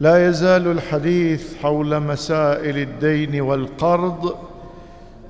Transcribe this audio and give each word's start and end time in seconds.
لا 0.00 0.28
يزال 0.28 0.66
الحديث 0.66 1.56
حول 1.62 2.00
مسائل 2.00 2.78
الدين 2.78 3.40
والقرض 3.40 4.34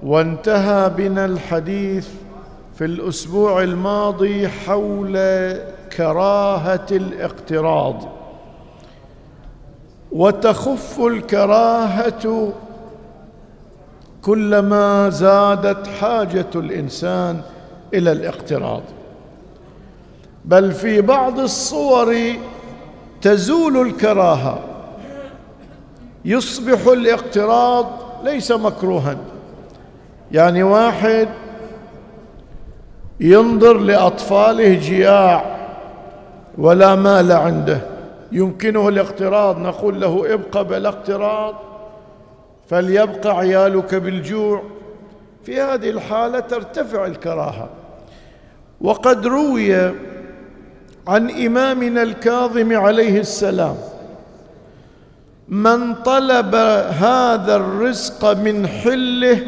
وانتهى 0.03 0.91
بنا 0.91 1.25
الحديث 1.25 2.08
في 2.75 2.84
الأسبوع 2.84 3.62
الماضي 3.62 4.48
حول 4.48 5.18
كراهة 5.96 6.86
الاقتراض. 6.91 8.09
وتخف 10.12 11.00
الكراهة 11.00 12.52
كلما 14.23 15.09
زادت 15.09 15.87
حاجة 15.87 16.50
الإنسان 16.55 17.41
إلى 17.95 18.12
الاقتراض. 18.12 18.82
بل 20.45 20.73
في 20.73 21.00
بعض 21.00 21.39
الصور 21.39 22.16
تزول 23.23 23.87
الكراهة. 23.87 24.59
يصبح 26.25 26.86
الاقتراض 26.86 27.86
ليس 28.25 28.53
مكروها. 28.53 29.17
يعني 30.32 30.62
واحد 30.62 31.29
ينظر 33.20 33.78
لأطفاله 33.78 34.74
جياع 34.74 35.56
ولا 36.59 36.95
مال 36.95 37.32
عنده. 37.32 37.80
يمكنه 38.32 38.88
الاقتراض 38.88 39.59
نقول 39.59 40.00
له 40.00 40.34
ابقى 40.34 40.64
بلا 40.64 40.88
اقتراض 40.88 41.54
فليبقى 42.68 43.38
عيالك 43.38 43.95
بالجوع. 43.95 44.62
في 45.45 45.60
هذه 45.60 45.90
الحالة 45.90 46.40
ترتفع 46.40 47.06
الكراهة. 47.06 47.68
وقد 48.80 49.26
روي 49.26 49.92
عن 51.09 51.30
إمامنا 51.30 52.02
الكاظم 52.02 52.77
عليه 52.77 53.20
السلام. 53.20 53.77
من 55.48 55.95
طلب 55.95 56.54
هذا 56.95 57.56
الرزق 57.56 58.32
من 58.32 58.66
حله 58.66 59.46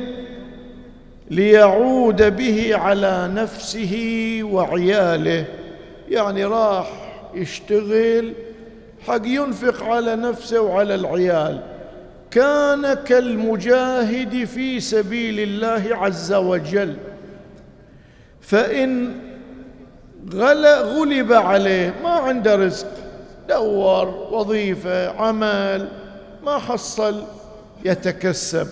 ليعود 1.30 2.36
به 2.36 2.76
على 2.76 3.30
نفسه 3.34 4.38
وعياله. 4.42 5.44
يعني 6.08 6.44
راح 6.44 6.90
يشتغل 7.34 8.32
حق 9.06 9.26
ينفق 9.26 9.84
على 9.84 10.16
نفسه 10.16 10.60
وعلى 10.60 10.94
العيال. 10.94 11.60
كان 12.30 12.94
كالمجاهد 12.94 14.44
في 14.44 14.80
سبيل 14.80 15.40
الله 15.40 15.96
عز 15.96 16.32
وجل. 16.32 16.96
فإن 18.40 19.14
غلب 20.34 21.32
عليه. 21.32 21.94
ما 22.02 22.10
عنده 22.10 22.56
رزق. 22.56 22.86
دور 23.48 24.28
وظيفة 24.30 25.08
عمل. 25.08 25.88
ما 26.44 26.58
حصل. 26.58 27.22
يتكسب. 27.84 28.66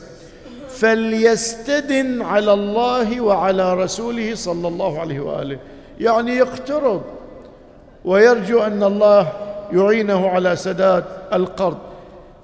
فليستدن 0.68 2.22
على 2.22 2.52
الله 2.52 3.20
وعلى 3.20 3.74
رسوله 3.74 4.34
صلى 4.34 4.68
الله 4.68 5.00
عليه 5.00 5.20
وآله. 5.20 5.58
يعني 6.00 6.32
يقترض. 6.32 7.02
ويرجو 8.04 8.62
أن 8.62 8.82
الله 8.82 9.32
يعينه 9.72 10.28
على 10.28 10.56
سداد 10.56 11.04
القرض. 11.32 11.78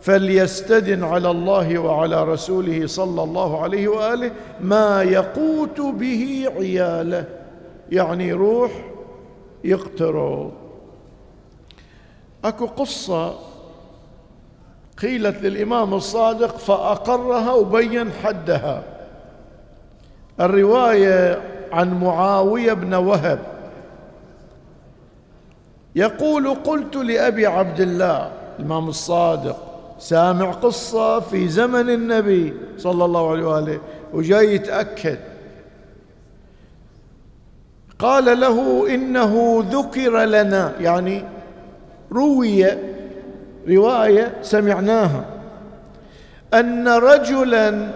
فليستدن 0.01 1.05
على 1.05 1.31
الله 1.31 1.79
وعلى 1.79 2.25
رسوله 2.25 2.87
صلى 2.87 3.23
الله 3.23 3.63
عليه 3.63 3.89
وآله 3.89 4.31
ما 4.61 5.03
يقوت 5.03 5.81
به 5.81 6.45
عياله. 6.57 7.25
يعني 7.93 8.33
روح 8.33 8.71
يقترض 9.65 10.53
أكو 12.45 12.67
قصة 12.67 13.35
قيلت 15.03 15.43
للإمام 15.43 15.95
الصادق 15.95 16.57
فأقرها 16.57 17.53
وبين 17.53 18.13
حدها. 18.13 18.83
الرواية 20.41 21.43
عن 21.73 22.01
معاوية 22.01 22.73
بن 22.73 22.95
وهب. 22.95 23.39
يقول 25.97 26.55
قلت 26.55 26.97
لأبي 26.97 27.47
عبد 27.47 27.81
الله 27.81 28.33
الإمام 28.59 28.89
الصادق 28.89 29.57
سامع 29.99 30.51
قصة 30.51 31.21
في 31.21 31.49
زمن 31.49 31.91
النبي 31.91 32.55
صلى 32.79 33.05
الله 33.05 33.31
عليه 33.31 33.45
وآله 33.45 33.81
وجاي 34.13 34.55
يتأكد. 34.55 35.19
قال 37.99 38.41
له 38.41 38.87
إنه 38.95 39.65
ذكر 39.71 40.25
لنا 40.25 40.73
يعني 40.81 41.25
روي 42.13 42.67
رواية 43.69 44.35
سمعناها 44.43 45.25
أن 46.55 46.89
رجلا 46.89 47.89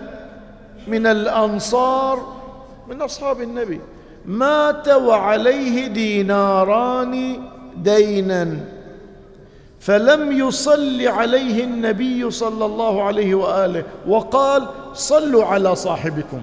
من 0.88 1.06
الأنصار 1.06 2.40
من 2.88 3.02
أصحاب 3.02 3.42
النبي 3.42 3.80
مات 4.26 4.88
وعليه 4.88 5.86
ديناران 5.86 7.42
دينا 7.76 8.56
فلم 9.80 10.32
يصل 10.32 11.06
عليه 11.06 11.64
النبي 11.64 12.30
صلى 12.30 12.64
الله 12.64 13.02
عليه 13.02 13.34
وآله 13.34 13.84
وقال 14.08 14.66
صلوا 14.94 15.44
على 15.44 15.76
صاحبكم. 15.76 16.40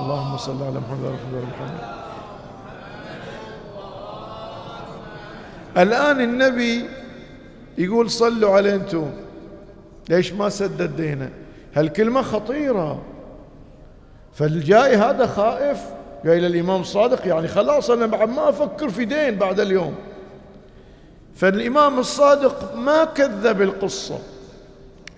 اللهم 0.00 0.36
صل 0.36 0.62
على 0.62 0.80
محمد 0.80 1.04
وعلى 1.04 1.46
محمد. 1.46 2.00
الآن 5.76 6.20
النبي 6.20 6.84
يقول 7.78 8.10
صلوا 8.10 8.50
عليه 8.50 8.74
أنتم. 8.74 9.10
ليش 10.08 10.32
ما 10.32 10.48
سدد 10.48 10.96
دينه؟ 10.96 11.30
هالكلمة 11.74 12.22
خطيرة؟ 12.22 13.02
فالجاي 14.32 14.96
هذا 14.96 15.26
خائف. 15.26 15.80
جاي 16.24 16.40
للإمام 16.40 16.80
الصادق 16.80 17.26
يعني 17.26 17.48
خلاص 17.48 17.90
أنا 17.90 18.06
بعد 18.06 18.28
ما 18.28 18.48
أفكر 18.48 18.88
في 18.88 19.04
دين 19.04 19.36
بعد 19.36 19.60
اليوم. 19.60 19.94
فالإمام 21.34 21.98
الصادق 21.98 22.74
ما 22.76 23.04
كذب 23.04 23.62
القصة. 23.62 24.18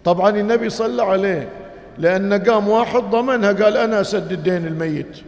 طبعا 0.05 0.31
النبي 0.31 0.71
صلى 0.71 1.03
عليه. 1.03 1.62
لأن 1.99 2.33
قام 2.33 2.69
واحد 2.69 3.03
ضمنها 3.03 3.53
قال 3.53 3.77
أنا 3.77 4.01
أسدد 4.01 4.43
دين 4.43 4.67
الميت. 4.67 5.19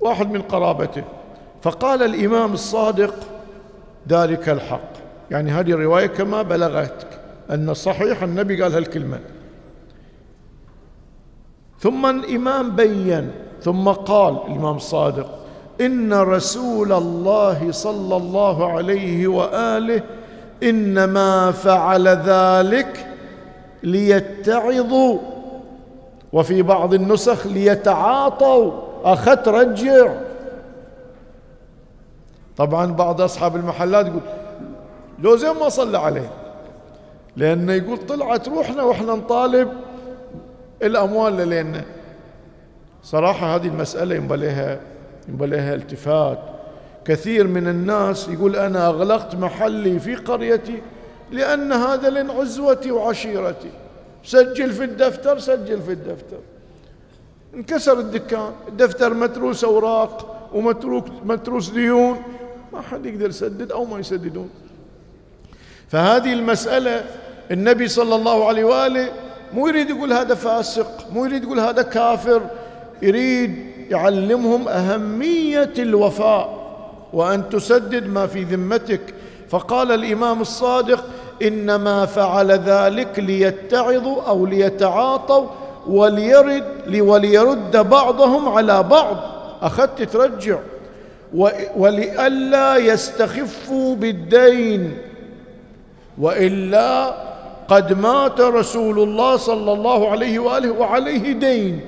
واحد 0.00 0.30
من 0.30 0.42
قرابته. 0.42 1.04
فقال 1.62 2.02
الإمام 2.02 2.52
الصادق 2.52 3.14
ذلك 4.08 4.48
الحق. 4.48 4.90
يعني 5.30 5.50
هذه 5.50 5.70
الرواية 5.70 6.06
كما 6.06 6.42
بلغتك 6.42 7.08
أن 7.50 7.74
صحيح 7.74 8.22
النبي 8.22 8.62
قال 8.62 8.74
هالكلمة. 8.74 9.18
ثم 11.80 12.06
الإمام 12.06 12.76
بين 12.76 13.30
ثم 13.62 13.88
قال 13.88 14.36
الإمام 14.46 14.76
الصادق 14.76 15.38
إن 15.80 16.12
رسول 16.12 16.92
الله 16.92 17.72
صلى 17.72 18.16
الله 18.16 18.72
عليه 18.72 19.28
وآله 19.28 20.02
إنما 20.62 21.50
فعل 21.50 22.08
ذلك 22.08 23.09
ليتعظوا. 23.82 25.18
وفي 26.32 26.62
بعض 26.62 26.94
النسخ 26.94 27.46
ليتعاطوا. 27.46 28.72
أخذت 29.04 29.48
رجع. 29.48 30.12
طبعا 32.56 32.92
بعض 32.92 33.20
أصحاب 33.20 33.56
المحلات 33.56 34.06
يقول 34.06 34.20
لو 35.18 35.36
زين 35.36 35.50
ما 35.50 35.68
صلى 35.68 35.98
عليه. 35.98 36.30
لأنه 37.36 37.72
يقول 37.72 37.98
طلعت 37.98 38.48
روحنا 38.48 38.82
وإحنا 38.82 39.14
نطالب 39.14 39.68
الأموال 40.82 41.36
لنا 41.36 41.84
صراحة 43.02 43.54
هذه 43.56 43.66
المسألة 43.66 44.14
ينبى 44.14 44.36
لها 45.38 45.74
التفات. 45.74 46.38
كثير 47.04 47.46
من 47.46 47.68
الناس 47.68 48.28
يقول 48.28 48.56
أنا 48.56 48.86
أغلقت 48.86 49.34
محلي 49.34 49.98
في 49.98 50.14
قريتي. 50.14 50.82
لأن 51.32 51.72
هذا 51.72 52.10
لن 52.10 52.30
عزوتي 52.30 52.90
وعشيرتي. 52.90 53.70
سجل 54.24 54.72
في 54.72 54.84
الدفتر 54.84 55.38
سجل 55.38 55.82
في 55.82 55.92
الدفتر. 55.92 56.38
انكسر 57.54 57.98
الدكان 57.98 58.52
الدفتر 58.68 59.14
متروس 59.14 59.64
أوراق 59.64 60.48
ومتروك 60.54 61.06
متروس 61.24 61.70
ديون. 61.70 62.22
ما 62.72 62.80
حد 62.80 63.06
يقدر 63.06 63.28
يسدد 63.28 63.72
أو 63.72 63.84
ما 63.84 63.98
يسددون. 63.98 64.50
فهذه 65.88 66.32
المسألة 66.32 67.04
النبي 67.50 67.88
صلى 67.88 68.14
الله 68.14 68.48
عليه 68.48 68.64
وآله 68.64 69.08
مو 69.52 69.68
يريد 69.68 69.90
يقول 69.90 70.12
هذا 70.12 70.34
فاسق 70.34 71.12
مو 71.12 71.24
يريد 71.24 71.44
يقول 71.44 71.60
هذا 71.60 71.82
كافر. 71.82 72.42
يريد 73.02 73.66
يعلمهم 73.90 74.68
أهمية 74.68 75.72
الوفاء. 75.78 76.60
وأن 77.12 77.48
تسدد 77.48 78.06
ما 78.06 78.26
في 78.26 78.44
ذمتك. 78.44 79.14
فقال 79.48 79.92
الإمام 79.92 80.40
الصادق 80.40 81.04
إنما 81.42 82.06
فعل 82.06 82.50
ذلك 82.50 83.18
ليتعظوا 83.18 84.22
أو 84.22 84.46
ليتعاطوا 84.46 85.46
وليرد 85.88 87.00
وليرد 87.00 87.76
بعضهم 87.76 88.48
على 88.48 88.82
بعض. 88.82 89.16
أخذت 89.62 90.02
ترجع. 90.02 90.58
ولئلا 91.76 92.76
يستخفوا 92.76 93.94
بالدين. 93.96 94.98
وإلا 96.18 97.14
قد 97.68 98.00
مات 98.00 98.40
رسول 98.40 98.98
الله 98.98 99.36
صلى 99.36 99.72
الله 99.72 100.10
عليه 100.10 100.38
وآله 100.38 100.70
وعليه 100.70 101.32
دين. 101.32 101.80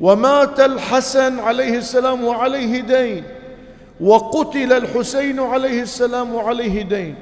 ومات 0.00 0.60
الحسن 0.60 1.38
عليه 1.38 1.76
السلام 1.76 2.24
وعليه 2.24 2.80
دين. 2.80 3.24
وقتل 4.00 4.72
الحسين 4.72 5.40
عليه 5.40 5.82
السلام 5.82 6.34
وعليه 6.34 6.82
دين. 6.82 7.14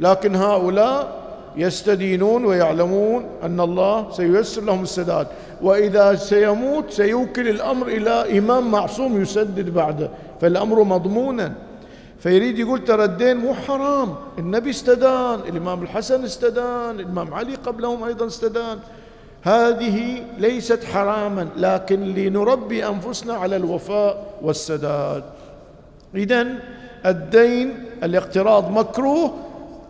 لكن 0.00 0.36
هؤلاء 0.36 1.24
يستدينون 1.56 2.44
ويعلمون 2.44 3.26
أن 3.42 3.60
الله 3.60 4.10
سييسر 4.12 4.62
لهم 4.62 4.82
السداد. 4.82 5.26
وإذا 5.62 6.14
سيموت 6.14 6.90
سيوكل 6.90 7.48
الأمر 7.48 7.86
إلى 7.86 8.38
إمام 8.38 8.70
معصوم 8.70 9.22
يسدد 9.22 9.70
بعده. 9.70 10.10
فالأمر 10.40 10.82
مضمونا. 10.82 11.52
فيريد 12.18 12.58
يقول 12.58 12.84
ترى 12.84 13.04
الدين 13.04 13.36
مو 13.36 13.54
حرام. 13.54 14.14
النبي 14.38 14.70
استدان 14.70 15.40
الإمام 15.48 15.82
الحسن 15.82 16.24
استدان 16.24 17.00
الإمام 17.00 17.34
علي 17.34 17.54
قبلهم 17.54 18.04
أيضا 18.04 18.26
استدان. 18.26 18.78
هذه 19.42 20.22
ليست 20.38 20.84
حراما 20.84 21.48
لكن 21.56 22.00
لنربي 22.00 22.86
أنفسنا 22.86 23.34
على 23.34 23.56
الوفاء 23.56 24.26
والسداد. 24.42 25.22
اذا 26.14 26.46
الدين 27.06 27.84
الاقتراض 28.02 28.70
مكروه 28.70 29.34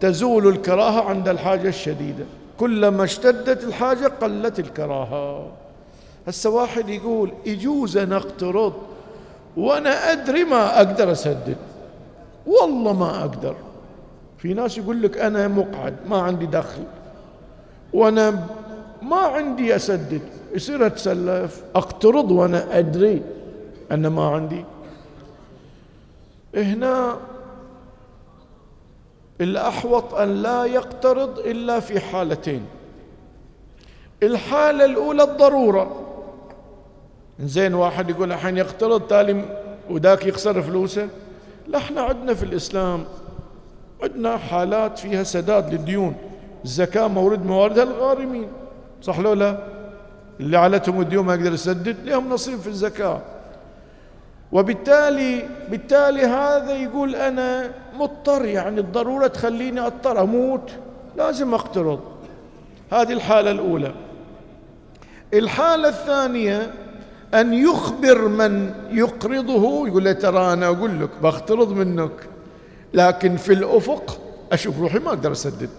تزول 0.05 0.49
الكراهة 0.49 1.09
عند 1.09 1.29
الحاجة 1.29 1.69
الشديدة. 1.69 2.25
كلما 2.59 3.05
اشتدت 3.05 3.65
الحاجة 3.65 4.07
قلت 4.07 4.59
الكراهة. 4.59 5.47
هسه 6.29 6.51
واحد 6.51 6.89
يقول 6.89 7.33
يجوز 7.47 7.97
أنا 7.97 8.17
أقترض 8.17 8.73
وأنا 9.57 10.13
أدري 10.13 10.45
ما 10.45 10.77
أقدر 10.77 11.13
أسدد. 11.13 11.57
والله 12.47 12.93
ما 12.93 13.21
أقدر. 13.21 13.55
في 14.39 14.55
ناس 14.55 14.79
يقول 14.79 15.03
لك 15.03 15.19
أنا 15.19 15.49
مقعد 15.49 15.97
ما 16.09 16.17
عندي 16.17 16.47
دخل. 16.47 16.85
وأنا 17.93 18.47
ما 19.03 19.17
عندي 19.17 19.77
أسدد. 19.77 20.23
يصير 20.55 20.87
أتسلف. 20.87 21.63
أقترض 21.75 22.31
وأنا 22.31 22.79
أدري 22.79 23.23
أن 23.93 24.07
ما 24.07 24.29
عندي. 24.29 24.65
هنا 26.55 27.17
الأحوط 29.41 30.15
أن 30.15 30.43
لا 30.43 30.65
يقترض 30.65 31.39
إلا 31.39 31.81
في 31.81 32.01
حالتين. 32.01 32.67
الحالة 34.23 34.85
الأولى 34.85 35.23
الضرورة. 35.23 36.01
زين 37.41 37.75
واحد 37.75 38.11
يقول 38.11 38.33
الحين 38.33 38.57
يقترض 38.57 39.01
تالي 39.01 39.45
وذاك 39.91 40.27
يخسر 40.27 40.63
فلوسه. 40.63 41.09
لا 41.69 41.79
إحنا 41.79 42.01
عندنا 42.01 42.35
في 42.35 42.43
الإسلام 42.43 43.05
عندنا 44.03 44.37
حالات 44.37 44.99
فيها 44.99 45.23
سداد 45.23 45.75
للديون. 45.75 46.15
الزكاة 46.65 47.09
مورد 47.09 47.47
مواردها 47.47 47.85
الغارمين. 47.85 48.49
صح 49.03 49.19
لو 49.19 49.33
لا؟ 49.33 49.59
اللي 50.41 50.57
علتهم 50.57 51.01
الديون 51.01 51.25
ما 51.25 51.35
يقدر 51.35 51.53
يسدد 51.53 51.97
لهم 52.05 52.29
نصيب 52.29 52.59
في 52.59 52.67
الزكاة. 52.67 53.21
وبالتالي 54.55 55.49
بالتالي 55.71 56.23
هذا 56.25 56.73
يقول 56.73 57.15
أنا 57.15 57.71
مضطر 57.95 58.45
يعني 58.45 58.81
الضرورة 58.81 59.27
تخليني 59.27 59.81
أضطر 59.81 60.23
أموت. 60.23 60.71
لازم 61.17 61.55
أقترض. 61.55 62.01
هذه 62.93 63.13
الحالة 63.13 63.51
الأولى. 63.51 63.95
الحالة 65.35 65.89
الثانية 65.89 66.75
أن 67.35 67.55
يخبر 67.55 68.29
من 68.29 68.75
يقرضه 68.91 69.89
يقول 69.89 70.05
له 70.05 70.13
ترى 70.13 70.53
أنا 70.53 70.67
أقول 70.67 71.01
لك 71.03 71.11
بقترض 71.23 71.73
منك. 71.73 72.29
لكن 72.95 73.37
في 73.37 73.53
الأفق 73.53 74.21
أشوف 74.53 74.81
روحي 74.81 74.99
ما 74.99 75.09
أقدر 75.09 75.33
أسدد. 75.33 75.71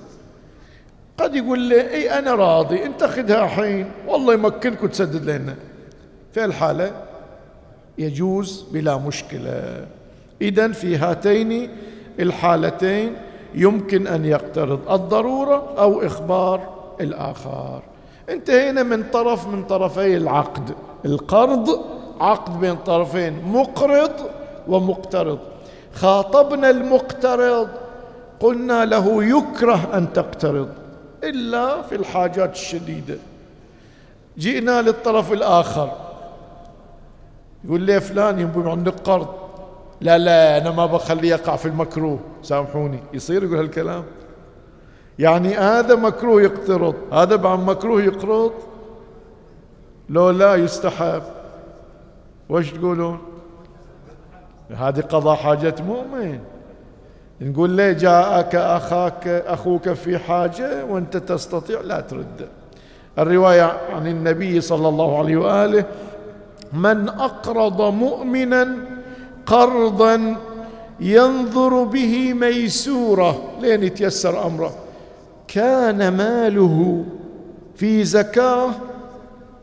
قد 1.17 1.35
يقول 1.35 1.59
لي 1.59 1.91
إي 1.91 2.19
أنا 2.19 2.35
راضي 2.35 2.85
أنت 2.85 3.03
خذها 3.03 3.45
حين. 3.45 3.91
والله 4.07 4.33
يمكنك 4.33 4.83
وتسدد 4.83 5.29
لنا. 5.29 5.55
في 6.33 6.45
الحالة 6.45 7.04
يجوز 7.97 8.65
بلا 8.71 8.97
مشكلة. 8.97 9.87
اذا 10.41 10.71
في 10.71 10.97
هاتين 10.97 11.69
الحالتين 12.19 13.15
يمكن 13.55 14.07
أن 14.07 14.25
يقترض 14.25 14.91
الضرورة 14.91 15.73
أو 15.77 16.01
إخبار 16.01 16.69
الآخر. 17.01 17.81
انتهينا 18.29 18.83
من 18.83 19.03
طرف 19.03 19.47
من 19.47 19.63
طرفي 19.63 20.17
العقد. 20.17 20.75
القرض 21.05 21.85
عقد 22.19 22.59
بين 22.59 22.75
طرفين 22.75 23.41
مقرض 23.45 24.11
ومقترض. 24.67 25.39
خاطبنا 25.93 26.69
المقترض 26.69 27.69
قلنا 28.39 28.85
له 28.85 29.23
يكره 29.23 29.89
أن 29.93 30.13
تقترض 30.13 30.69
إلا 31.23 31.81
في 31.81 31.95
الحاجات 31.95 32.53
الشديدة. 32.53 33.17
جئنا 34.37 34.81
للطرف 34.81 35.33
الآخر. 35.33 36.04
يقول 37.65 37.81
لي 37.81 38.01
فلان 38.01 38.39
يبون 38.39 38.67
عندك 38.67 38.93
قرض. 38.93 39.27
لا 40.01 40.17
لا 40.17 40.57
أنا 40.57 40.71
ما 40.71 40.85
بخليه 40.85 41.29
يقع 41.29 41.55
في 41.55 41.65
المكروه. 41.65 42.19
سامحوني. 42.43 42.99
يصير 43.13 43.43
يقول 43.43 43.57
هالكلام؟ 43.57 44.03
يعني 45.19 45.53
هذا 45.55 45.95
مكروه 45.95 46.41
يقترض. 46.41 46.95
هذا 47.13 47.35
بعد 47.35 47.59
مكروه 47.59 48.01
يقرض؟ 48.01 48.51
لو 50.09 50.29
لا 50.29 50.55
يستحب. 50.55 51.23
وش 52.49 52.71
تقولون؟ 52.71 53.19
هذه 54.71 55.01
قضاء 55.01 55.35
حاجة 55.35 55.75
مؤمن. 55.87 56.39
نقول 57.41 57.69
ليه 57.69 57.91
جاءك 57.91 58.55
أخاك 58.55 59.27
أخوك 59.27 59.89
في 59.93 60.17
حاجة 60.17 60.85
وأنت 60.85 61.17
تستطيع 61.17 61.81
لا 61.81 62.01
ترد. 62.01 62.47
الرواية 63.19 63.77
عن 63.93 64.07
النبي 64.07 64.61
صلى 64.61 64.87
الله 64.89 65.19
عليه 65.19 65.37
وآله 65.37 65.85
من 66.75 67.09
أقرض 67.09 67.81
مؤمنا 67.81 68.75
قرضا 69.45 70.37
ينظر 70.99 71.83
به 71.83 72.33
ميسورة. 72.33 73.51
لين 73.61 73.83
يتيسر 73.83 74.47
أمره. 74.47 74.75
كان 75.47 76.07
ماله 76.07 77.05
في 77.75 78.03
زكاة 78.03 78.69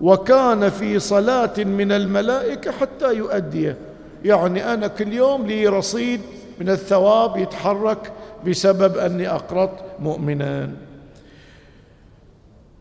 وكان 0.00 0.70
في 0.70 0.98
صلاة 0.98 1.58
من 1.58 1.92
الملائكة 1.92 2.70
حتى 2.70 3.14
يؤديه. 3.14 3.76
يعني 4.24 4.74
أنا 4.74 4.86
كل 4.86 5.12
يوم 5.12 5.46
لي 5.46 5.66
رصيد 5.66 6.20
من 6.60 6.68
الثواب 6.68 7.36
يتحرك 7.36 8.12
بسبب 8.46 8.96
أني 8.96 9.28
اقرضت 9.28 9.84
مؤمنا. 10.00 10.70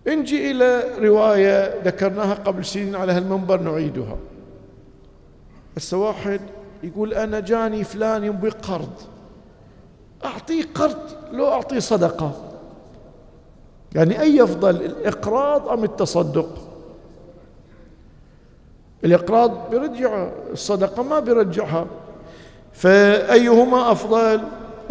نجي 0.07 0.51
إلى 0.51 0.83
رواية 1.07 1.81
ذكرناها 1.83 2.33
قبل 2.33 2.65
سنين 2.65 2.95
على 2.95 3.11
هالمنبر 3.11 3.59
نعيدها. 3.59 4.17
هسه 5.77 5.97
واحد 5.97 6.41
يقول 6.83 7.13
أنا 7.13 7.39
جاني 7.39 7.83
فلان 7.83 8.23
يبي 8.23 8.49
قرض. 8.49 8.93
أعطيه 10.25 10.65
قرض 10.75 10.97
لو 11.31 11.47
أعطيه 11.47 11.79
صدقة. 11.79 12.31
يعني 13.95 14.21
أي 14.21 14.43
أفضل 14.43 14.75
الإقراض 14.75 15.69
أم 15.69 15.83
التصدق؟ 15.83 16.49
الإقراض 19.03 19.69
بيرجع 19.69 20.29
الصدقة 20.51 21.03
ما 21.03 21.19
بيرجعها. 21.19 21.85
فأيهما 22.73 23.91
أفضل؟ 23.91 24.41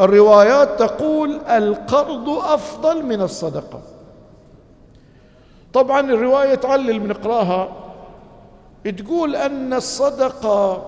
الروايات 0.00 0.78
تقول 0.78 1.40
القرض 1.48 2.28
أفضل 2.28 3.02
من 3.02 3.22
الصدقة. 3.22 3.82
طبعا 5.72 6.00
الرواية 6.00 6.54
تعلل 6.54 6.98
بنقراها 6.98 7.68
تقول 8.98 9.36
أن 9.36 9.72
الصدقة 9.72 10.86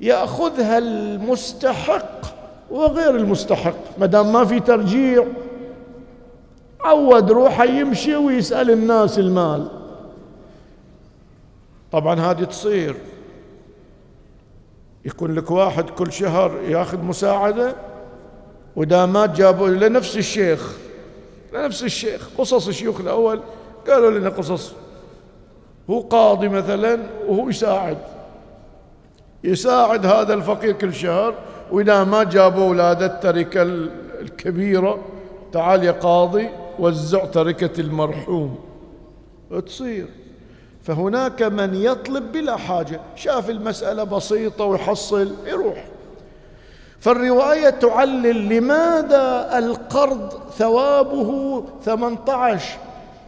يأخذها 0.00 0.78
المستحق 0.78 2.20
وغير 2.70 3.16
المستحق 3.16 3.98
ما 3.98 4.06
دام 4.06 4.32
ما 4.32 4.44
في 4.44 4.60
ترجيع. 4.60 5.26
عود 6.80 7.30
روحه 7.30 7.64
يمشي 7.64 8.16
ويسأل 8.16 8.70
الناس 8.70 9.18
المال. 9.18 9.68
طبعا 11.92 12.20
هذه 12.20 12.44
تصير. 12.44 12.96
يكون 15.04 15.34
لك 15.34 15.50
واحد 15.50 15.90
كل 15.90 16.12
شهر 16.12 16.60
ياخذ 16.68 16.98
مساعدة 16.98 17.74
ودامات 18.76 19.30
جابوا 19.30 19.68
لنفس 19.68 20.16
الشيخ. 20.16 20.76
نفس 21.54 21.82
الشيخ 21.82 22.28
قصص 22.38 22.68
الشيوخ 22.68 23.00
الأول 23.00 23.40
قالوا 23.88 24.10
لنا 24.10 24.28
قصص. 24.28 24.72
هو 25.90 26.00
قاضي 26.00 26.48
مثلا 26.48 27.00
وهو 27.28 27.48
يساعد. 27.48 27.98
يساعد 29.44 30.06
هذا 30.06 30.34
الفقير 30.34 30.72
كل 30.72 30.94
شهر 30.94 31.34
وإذا 31.72 32.04
ما 32.04 32.22
جابوا 32.22 32.64
أولاده 32.64 33.06
التركة 33.06 33.62
الكبيرة 34.20 34.98
تعال 35.52 35.84
يا 35.84 35.92
قاضي 35.92 36.48
وزع 36.78 37.24
تركة 37.24 37.80
المرحوم. 37.80 38.58
تصير 39.66 40.06
فهناك 40.82 41.42
من 41.42 41.74
يطلب 41.74 42.32
بلا 42.32 42.56
حاجة. 42.56 43.00
شاف 43.16 43.50
المسألة 43.50 44.04
بسيطة 44.04 44.64
ويحصل 44.64 45.32
يروح. 45.46 45.89
فالرواية 47.00 47.70
تعلل 47.70 48.48
لماذا 48.48 49.58
القرض 49.58 50.32
ثوابه 50.58 51.62
ثمانية 51.84 52.18
عشر 52.28 52.78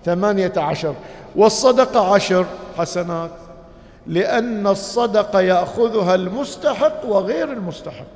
ثمانية 0.04 0.52
عشر 0.56 0.94
والصدقة 1.36 2.14
عشر 2.14 2.46
حسنات 2.78 3.30
لأن 4.06 4.66
الصدقة 4.66 5.40
يأخذها 5.40 6.14
المستحق 6.14 7.06
وغير 7.06 7.52
المستحق. 7.52 8.06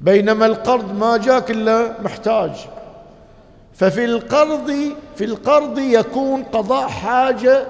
بينما 0.00 0.46
القرض 0.46 0.98
ما 0.98 1.16
جاك 1.16 1.50
إلا 1.50 2.02
محتاج. 2.02 2.50
ففي 3.74 4.04
القرض 4.04 4.72
في 5.16 5.24
القرض 5.24 5.78
يكون 5.78 6.42
قضاء 6.42 6.88
حاجة 6.88 7.66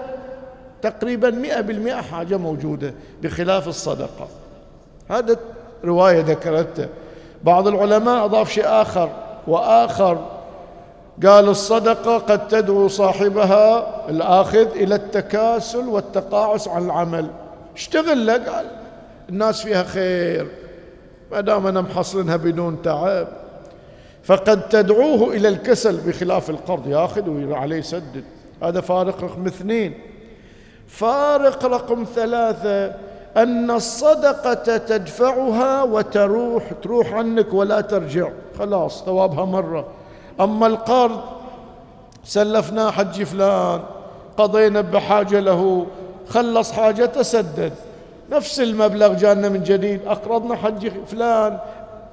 تقريبا 0.83 1.31
مئة 1.31 1.61
بالمئة 1.61 2.01
حاجة 2.01 2.37
موجودة 2.37 2.95
بخلاف 3.23 3.69
الصدقة. 3.69 4.29
هذا 5.11 5.37
رواية 5.85 6.21
ذكرتها. 6.21 6.89
بعض 7.43 7.69
العلماء 7.69 8.25
أضاف 8.25 8.53
شيء 8.53 8.65
آخر 8.67 9.11
وآخر 9.47 10.19
قال 11.27 11.49
الصدقة 11.49 12.19
قد 12.19 12.49
تدعو 12.49 12.89
صاحبها 12.89 13.87
الآخذ 14.09 14.77
إلى 14.77 14.95
التكاسل 14.95 15.89
والتقاعس 15.89 16.69
عن 16.69 16.85
العمل. 16.85 17.31
اشتغل 17.77 18.27
لك 18.27 18.49
قال. 18.49 18.67
الناس 19.29 19.63
فيها 19.63 19.83
خير 19.83 20.49
ما 21.33 21.41
دام 21.41 21.67
أنا 21.67 21.81
محصلنها 21.81 22.37
بدون 22.37 22.83
تعب. 22.83 23.29
فقد 24.23 24.69
تدعوه 24.69 25.35
إلى 25.35 25.49
الكسل 25.49 25.97
بخلاف 25.97 26.51
القرض 26.51 26.89
ياخذ 26.89 27.29
وعليه 27.31 27.77
يسدد. 27.77 28.25
هذا 28.63 28.81
فارق 28.81 29.25
رقم 29.25 29.47
اثنين. 29.47 29.95
فارق 30.87 31.65
رقم 31.65 32.05
ثلاثة. 32.15 33.10
أن 33.37 33.71
الصدقة 33.71 34.77
تدفعها 34.77 35.83
وتروح 35.83 36.65
تروح 36.83 37.13
عنك 37.13 37.55
ولا 37.55 37.81
ترجع. 37.81 38.29
خلاص 38.59 39.05
ثوابها 39.05 39.45
مرة. 39.45 39.85
أما 40.41 40.67
القرض 40.67 41.21
سلفناه 42.25 42.91
حج 42.91 43.23
فلان 43.23 43.81
قضينا 44.37 44.81
بحاجة 44.81 45.41
له 45.41 45.87
خلص 46.29 46.73
حاجته 46.73 47.23
سدد 47.23 47.73
نفس 48.31 48.61
المبلغ 48.61 49.15
جانا 49.15 49.49
من 49.49 49.63
جديد 49.63 50.01
أقرضنا 50.07 50.57
حج 50.57 50.89
فلان 51.07 51.59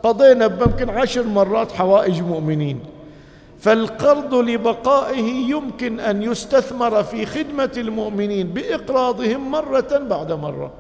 قضينا 0.04 0.48
بممكن 0.48 0.90
عشر 0.90 1.24
مرات 1.24 1.72
حوائج 1.72 2.22
مؤمنين. 2.22 2.80
فالقرض 3.60 4.34
لبقائه 4.34 5.50
يمكن 5.50 6.00
أن 6.00 6.24
يستثمر 6.24 7.04
في 7.04 7.26
خدمة 7.26 7.72
المؤمنين 7.78 8.48
بإقراضهم 8.48 9.52
مرة 9.52 9.98
بعد 10.10 10.32
مرة. 10.32 10.72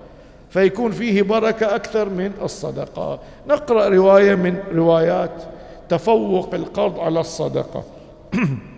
فيكون 0.50 0.92
فيه 0.92 1.22
بركة 1.22 1.76
أكثر 1.76 2.10
من 2.10 2.32
الصدقة. 2.42 3.20
نقرأ 3.48 3.90
رواية 3.90 4.36
من 4.36 4.58
روايات 4.74 5.44
تفوق 5.90 6.54
القرض 6.54 7.00
على 7.00 7.20
الصدقة. 7.20 7.84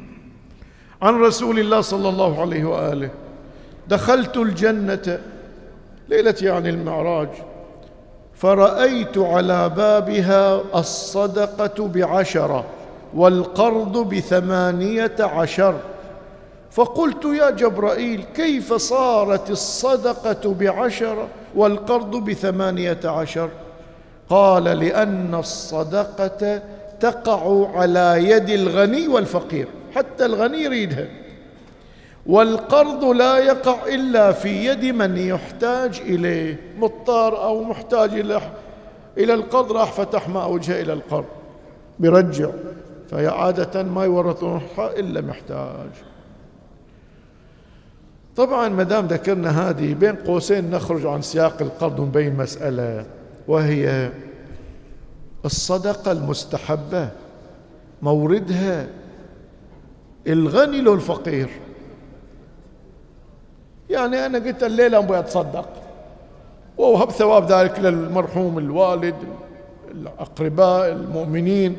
عن 1.02 1.22
رسول 1.22 1.60
الله 1.60 1.82
صلى 1.82 2.10
الله 2.10 2.42
عليه 2.42 2.66
وآله 2.66 3.10
دخلت 3.88 4.38
الجنة 4.38 5.20
ليلة 6.10 6.36
يعني 6.42 6.70
المعراج 6.70 7.30
فرأيت 8.36 9.18
على 9.18 9.70
بابها 9.70 10.62
الصدقة 10.76 11.88
بعشرة 11.88 12.66
والقرض 13.14 14.10
بثمانية 14.10 15.16
عشر 15.20 15.80
فقلت 16.72 17.26
يا 17.26 17.50
جبرائيل 17.50 18.24
كيف 18.36 18.74
صارت 18.74 19.50
الصدقة 19.50 20.54
بعشرة 20.54 21.28
والقرض 21.56 22.16
بثمانية 22.16 23.00
عشر؟ 23.06 23.50
قال 24.30 24.64
لأن 24.64 25.36
الصدقة 25.36 26.62
تقع 27.00 27.70
على 27.74 28.30
يد 28.30 28.50
الغني 28.50 29.08
والفقير 29.08 29.68
حتى 29.96 30.26
الغني 30.26 30.64
يريدها. 30.64 31.08
والقرض 32.26 33.04
لا 33.04 33.38
يقع 33.38 33.86
إلا 33.88 34.32
في 34.32 34.66
يد 34.66 34.86
من 34.86 35.18
يحتاج 35.18 36.02
إليه 36.06 36.60
مضطر 36.78 37.44
أو 37.44 37.64
محتاج 37.64 38.14
إلى 38.14 38.42
إلى 39.18 39.34
القرض 39.34 39.72
راح 39.72 39.92
فتح 39.92 40.30
ما 40.30 40.46
وجهه 40.46 40.82
إلى 40.82 40.94
القرض. 40.94 41.26
بيرجع 42.00 42.50
فهي 43.12 43.28
عادة 43.28 43.84
ما 43.84 44.06
يورثون 44.06 44.62
إلا 44.78 45.22
محتاج. 45.22 45.90
طبعا 48.40 48.70
ما 48.70 48.84
دام 48.84 49.08
ذكرنا 49.08 49.70
هذه 49.70 49.94
بين 49.94 50.16
قوسين 50.16 50.72
نخرج 50.72 51.06
عن 51.06 51.22
سياق 51.22 51.62
القرض 51.62 52.00
ونبين 52.00 52.38
مسألة 52.38 53.06
وهي 53.48 54.10
الصدقة 55.46 56.12
المستحبة 56.12 57.10
موردها 58.02 58.88
الغني 60.28 60.82
له 60.82 60.94
الفقير. 60.94 61.50
يعني 63.90 64.26
أنا 64.26 64.38
قلت 64.38 64.64
الليلة 64.64 64.98
أبغى 64.98 65.20
أتصدق. 65.20 65.70
وأوهب 66.78 67.12
ثواب 67.12 67.52
ذلك 67.52 67.80
للمرحوم 67.80 68.58
الوالد 68.58 69.16
الأقرباء 69.92 70.92
المؤمنين. 70.92 71.78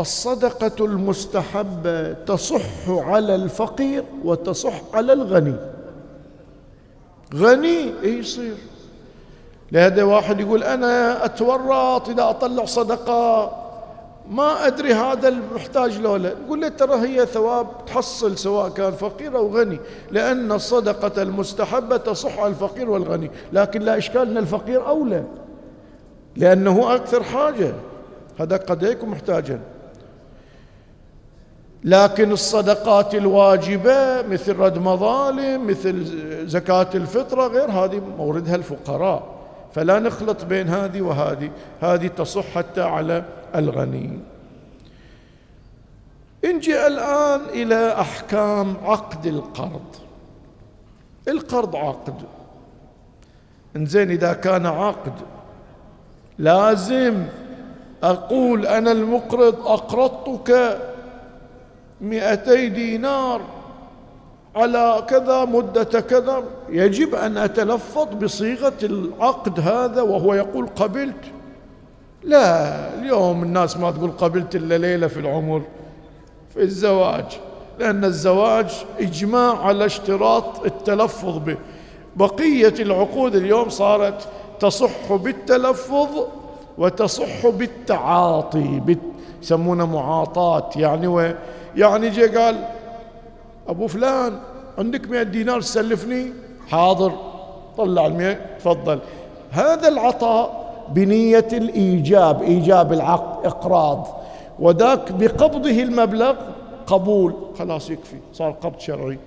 الصدقة 0.00 0.84
المستحبة 0.84 2.12
تصح 2.12 2.88
على 2.88 3.34
الفقير 3.34 4.04
وتصح 4.24 4.82
على 4.94 5.12
الغني. 5.12 5.54
غني 7.34 7.92
يصير؟ 8.02 8.54
لهذا 9.72 10.02
واحد 10.02 10.40
يقول 10.40 10.62
أنا 10.64 11.24
أتورط 11.24 12.08
إذا 12.08 12.30
أطلع 12.30 12.64
صدقة 12.64 13.52
ما 14.30 14.66
أدري 14.66 14.94
هذا 14.94 15.28
المحتاج 15.28 15.98
له 15.98 16.16
لا. 16.16 16.28
يقول 16.46 16.60
له 16.60 16.68
ترى 16.68 16.94
هي 16.94 17.26
ثواب 17.26 17.66
تحصل 17.86 18.38
سواء 18.38 18.68
كان 18.68 18.92
فقير 18.92 19.36
أو 19.36 19.56
غني 19.56 19.80
لأن 20.10 20.52
الصدقة 20.52 21.22
المستحبة 21.22 21.96
تصح 21.96 22.38
على 22.38 22.48
الفقير 22.48 22.90
والغني 22.90 23.30
لكن 23.52 23.82
لا 23.82 23.98
إشكال 23.98 24.30
أن 24.30 24.38
الفقير 24.38 24.88
أولى 24.88 25.24
لأنه 26.36 26.94
أكثر 26.94 27.22
حاجة. 27.22 27.74
هذا 28.38 28.56
قد 28.56 28.82
يكون 28.82 29.08
محتاجا. 29.08 29.60
لكن 31.84 32.32
الصدقات 32.32 33.14
الواجبة 33.14 34.22
مثل 34.22 34.56
رد 34.56 34.78
مظالم 34.78 35.66
مثل 35.66 36.04
زكاة 36.48 36.88
الفطرة 36.94 37.46
غير 37.46 37.70
هذه 37.70 38.02
موردها 38.18 38.54
الفقراء. 38.54 39.22
فلا 39.74 39.98
نخلط 39.98 40.44
بين 40.44 40.68
هذه 40.68 41.00
وهذه 41.00 41.50
هذه 41.80 42.06
تصح 42.06 42.44
حتى 42.44 42.82
على 42.82 43.24
الغني. 43.54 44.18
نجي 46.44 46.86
الآن 46.86 47.40
إلى 47.40 47.92
أحكام 48.00 48.76
عقد 48.84 49.26
القرض. 49.26 49.96
القرض 51.28 51.76
عقد. 51.76 52.14
انزين 53.76 54.10
إذا 54.10 54.32
كان 54.32 54.66
عقد 54.66 55.12
لازم 56.38 57.24
أقول 58.02 58.66
أنا 58.66 58.92
المقرض 58.92 59.66
أقرضتك 59.66 60.78
مئتي 62.00 62.68
دينار 62.68 63.40
على 64.56 65.04
كذا 65.08 65.44
مدة 65.44 66.00
كذا. 66.00 66.44
يجب 66.68 67.14
أن 67.14 67.36
أتلفظ 67.36 68.08
بصيغة 68.14 68.72
العقد 68.82 69.60
هذا 69.60 70.02
وهو 70.02 70.34
يقول 70.34 70.66
قبلت. 70.66 71.24
لا 72.24 72.94
اليوم 72.94 73.42
الناس 73.42 73.76
ما 73.76 73.90
تقول 73.90 74.10
قبلت 74.10 74.56
إلا 74.56 74.78
ليلة 74.78 75.06
في 75.06 75.20
العمر 75.20 75.62
في 76.54 76.62
الزواج 76.62 77.24
لأن 77.78 78.04
الزواج 78.04 78.70
إجماع 79.00 79.66
على 79.66 79.86
اشتراط 79.86 80.64
التلفظ 80.64 81.38
به. 81.38 81.56
بقية 82.16 82.74
العقود 82.80 83.34
اليوم 83.34 83.68
صارت 83.68 84.28
تصح 84.60 85.12
بالتلفظ 85.12 86.08
وتصح 86.78 87.46
بالتعاطي 87.46 88.96
يسمونه 89.42 89.86
معاطاة 89.86 90.70
يعني 90.76 91.34
يعني 91.76 92.08
جي 92.08 92.26
قال 92.26 92.56
أبو 93.68 93.86
فلان 93.86 94.38
عندك 94.78 95.10
مئة 95.10 95.22
دينار 95.22 95.60
تسلفني 95.60 96.32
حاضر. 96.68 97.12
طلع 97.76 98.06
المئة 98.06 98.38
تفضل. 98.58 98.98
هذا 99.50 99.88
العطاء 99.88 100.70
بنية 100.88 101.48
الإيجاب 101.52 102.42
إيجاب 102.42 102.92
العقد 102.92 103.46
إقراض. 103.46 104.06
وذاك 104.58 105.12
بقبضه 105.12 105.82
المبلغ 105.82 106.34
قبول. 106.86 107.34
خلاص 107.58 107.90
يكفي 107.90 108.16
صار 108.32 108.50
قبض 108.50 108.78
شرعي. 108.78 109.18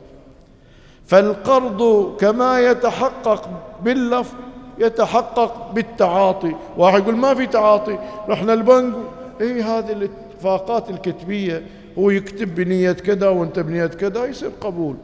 فالقرض 1.07 2.13
كما 2.19 2.59
يتحقق 2.59 3.49
باللفظ 3.83 4.33
يتحقق 4.77 5.71
بالتعاطي. 5.73 6.55
واحد 6.77 7.01
يقول 7.01 7.15
ما 7.15 7.33
في 7.33 7.45
تعاطي 7.45 7.97
رحنا 8.29 8.53
البنك. 8.53 8.93
اي 9.41 9.61
هذه 9.61 9.91
الاتفاقات 9.91 10.89
الكتبية؟ 10.89 11.63
هو 11.99 12.09
يكتب 12.09 12.55
بنية 12.55 12.91
كذا 12.91 13.29
وانت 13.29 13.59
بنية 13.59 13.85
كذا 13.85 14.25
يصير 14.25 14.51
قبول. 14.61 14.95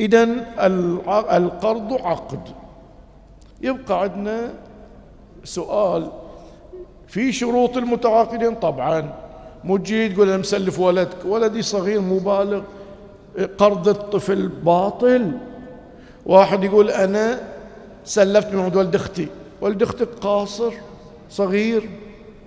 اذا 0.00 0.24
القرض 1.36 1.92
عقد. 1.92 2.40
يبقى 3.60 4.02
عندنا 4.02 4.52
سؤال. 5.44 6.10
في 7.06 7.32
شروط 7.32 7.76
المتعاقدين 7.76 8.54
طبعا. 8.54 9.14
تجي 9.68 10.08
تقول 10.08 10.28
أنا 10.28 10.36
مسلف 10.36 10.80
ولدك. 10.80 11.24
ولدي 11.24 11.62
صغير 11.62 12.00
مبالغ. 12.00 12.62
قرض 13.58 13.88
الطفل 13.88 14.48
باطل. 14.48 15.32
واحد 16.26 16.64
يقول 16.64 16.90
أنا 16.90 17.40
سلفت 18.04 18.54
من 18.54 18.76
ولد 18.76 18.94
أختي. 18.94 19.28
ولد 19.60 19.82
أختك 19.82 20.08
قاصر 20.20 20.72
صغير. 21.30 21.88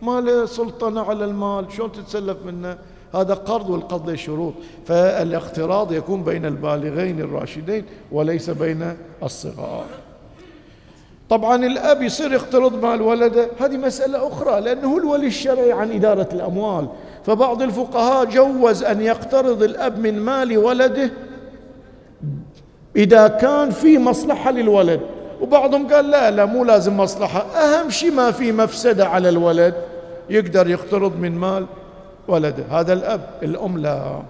ما 0.01 0.21
له 0.21 0.45
سلطنة 0.45 1.01
على 1.01 1.25
المال 1.25 1.65
شلون 1.77 1.91
تتسلف 1.91 2.37
منه؟ 2.45 2.77
هذا 3.15 3.33
قرض 3.33 3.69
والقرض 3.69 4.09
له 4.09 4.15
شروط. 4.15 4.53
فالاقتراض 4.85 5.91
يكون 5.91 6.23
بين 6.23 6.45
البالغين 6.45 7.19
الراشدين 7.19 7.85
وليس 8.11 8.49
بين 8.49 8.95
الصغار. 9.23 9.85
طبعا 11.29 11.65
الأب 11.65 12.01
يصير 12.01 12.33
يقترض 12.33 12.85
مال 12.85 13.01
ولده 13.01 13.47
هذه 13.59 13.77
مسألة 13.77 14.27
أخرى 14.27 14.61
لأنه 14.61 14.93
هو 14.93 14.97
الولي 14.97 15.27
الشرعي 15.27 15.71
عن 15.71 15.91
إدارة 15.91 16.29
الأموال. 16.33 16.87
فبعض 17.25 17.61
الفقهاء 17.61 18.25
جوز 18.25 18.83
أن 18.83 19.01
يقترض 19.01 19.63
الأب 19.63 19.99
من 19.99 20.19
مال 20.19 20.57
ولده 20.57 21.11
إذا 22.95 23.27
كان 23.27 23.69
في 23.69 23.97
مصلحة 23.97 24.51
للولد. 24.51 25.01
وبعضهم 25.41 25.93
قال 25.93 26.09
لا 26.09 26.31
لا 26.31 26.45
مو 26.45 26.63
لازم 26.63 26.97
مصلحة. 26.97 27.39
أهم 27.39 27.89
شيء 27.89 28.11
ما 28.11 28.31
في 28.31 28.51
مفسدة 28.51 29.07
على 29.07 29.29
الولد. 29.29 29.73
يقدر 30.29 30.69
يقترض 30.69 31.19
من 31.19 31.31
مال 31.31 31.65
ولده. 32.27 32.65
هذا 32.69 32.93
الأب 32.93 33.29
الأم 33.43 33.77
لا. 33.77 34.21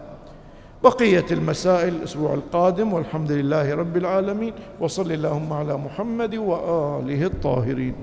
بقية 0.84 1.26
المسائل 1.32 1.96
الأسبوع 1.96 2.34
القادم 2.34 2.94
والحمد 2.94 3.32
لله 3.32 3.76
رب 3.76 3.98
العالمين. 3.98 4.54
وصل 4.80 5.12
اللهم 5.12 5.54
على 5.54 5.78
محمد 5.78 6.36
وآله 6.36 7.26
الطاهرين. 7.26 7.96